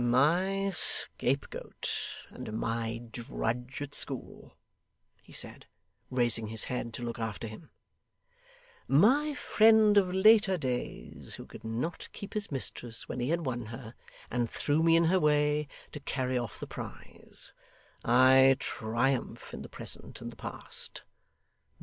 'My 0.03 0.71
scapegoat 0.71 2.25
and 2.31 2.53
my 2.59 2.99
drudge 3.11 3.83
at 3.83 3.93
school,' 3.93 4.53
he 5.21 5.31
said, 5.31 5.67
raising 6.09 6.47
his 6.47 6.63
head 6.63 6.91
to 6.95 7.03
look 7.03 7.19
after 7.19 7.45
him; 7.45 7.69
'my 8.87 9.35
friend 9.35 9.99
of 9.99 10.11
later 10.11 10.57
days, 10.57 11.35
who 11.35 11.45
could 11.45 11.63
not 11.63 12.09
keep 12.13 12.33
his 12.33 12.51
mistress 12.51 13.07
when 13.07 13.19
he 13.19 13.29
had 13.29 13.45
won 13.45 13.67
her, 13.67 13.93
and 14.31 14.49
threw 14.49 14.81
me 14.81 14.95
in 14.95 15.03
her 15.03 15.19
way 15.19 15.67
to 15.91 15.99
carry 15.99 16.35
off 16.35 16.59
the 16.59 16.65
prize; 16.65 17.53
I 18.03 18.55
triumph 18.59 19.53
in 19.53 19.61
the 19.61 19.69
present 19.69 20.19
and 20.19 20.31
the 20.31 20.35
past. 20.35 21.03